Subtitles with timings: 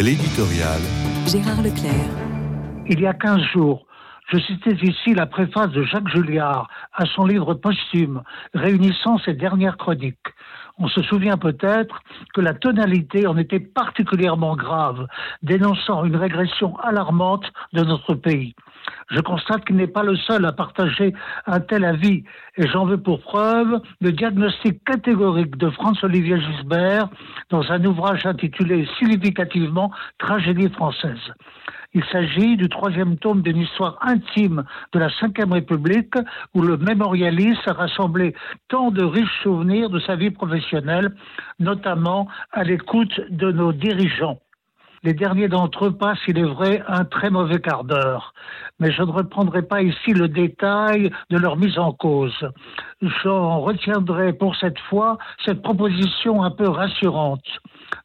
[0.00, 0.80] L'éditorial.
[1.26, 1.92] Gérard Leclerc.
[2.88, 3.86] Il y a 15 jours,
[4.32, 8.22] je citais ici la préface de Jacques Julliard à son livre posthume
[8.54, 10.16] réunissant ses dernières chroniques.
[10.78, 12.02] On se souvient peut-être
[12.34, 15.06] que la tonalité en était particulièrement grave,
[15.42, 18.54] dénonçant une régression alarmante de notre pays.
[19.10, 21.14] Je constate qu'il n'est pas le seul à partager
[21.46, 22.24] un tel avis
[22.56, 27.08] et j'en veux pour preuve le diagnostic catégorique de François-Olivier Gisbert
[27.50, 31.32] dans un ouvrage intitulé significativement Tragédie française.
[31.94, 36.14] Il s'agit du troisième tome d'une histoire intime de la Ve République
[36.54, 38.34] où le mémorialiste a rassemblé
[38.68, 41.14] tant de riches souvenirs de sa vie professionnelle,
[41.58, 44.40] notamment à l'écoute de nos dirigeants.
[45.04, 48.32] Les derniers d'entre eux passent, il est vrai, un très mauvais quart d'heure.
[48.78, 52.48] Mais je ne reprendrai pas ici le détail de leur mise en cause.
[53.00, 57.42] J'en retiendrai pour cette fois cette proposition un peu rassurante.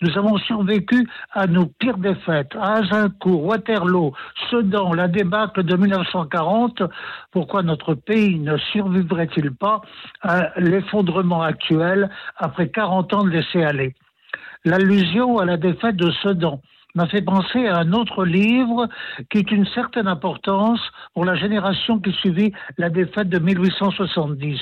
[0.00, 4.14] Nous avons survécu à nos pires défaites, à Azincourt, Waterloo,
[4.50, 6.82] Sedan, la débâcle de 1940.
[7.30, 9.82] Pourquoi notre pays ne survivrait-il pas
[10.22, 13.94] à l'effondrement actuel après 40 ans de laisser aller?
[14.64, 16.62] L'allusion à la défaite de Sedan
[16.96, 18.88] m'a fait penser à un autre livre
[19.30, 20.80] qui est une certaine importance
[21.14, 24.58] pour la génération qui suivit la défaite de 1870.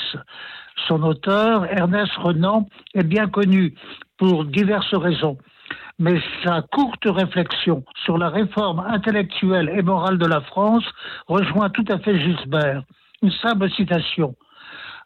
[0.89, 3.75] Son auteur, Ernest Renan, est bien connu
[4.19, 5.39] pour diverses raisons.
[6.01, 10.85] Mais sa courte réflexion sur la réforme intellectuelle et morale de la France
[11.29, 12.83] rejoint tout à fait Gisbert.
[13.23, 14.35] Une simple citation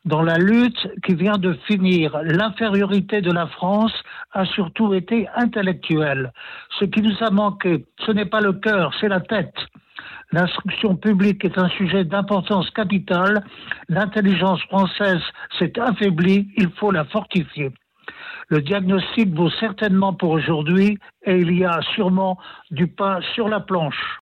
[0.05, 3.93] dans la lutte qui vient de finir, l'infériorité de la France
[4.33, 6.33] a surtout été intellectuelle.
[6.79, 9.55] Ce qui nous a manqué, ce n'est pas le cœur, c'est la tête.
[10.33, 13.45] L'instruction publique est un sujet d'importance capitale.
[13.89, 15.23] L'intelligence française
[15.59, 17.73] s'est affaiblie, il faut la fortifier.
[18.49, 22.39] Le diagnostic vaut certainement pour aujourd'hui et il y a sûrement
[22.71, 24.17] du pain sur la planche.